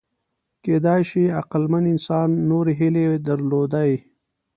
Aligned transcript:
کېدای 0.63 1.01
شي 1.09 1.23
عقلمن 1.39 1.83
انسان 1.93 2.29
نورې 2.49 2.73
هیلې 2.79 3.05
درلودې. 3.27 3.91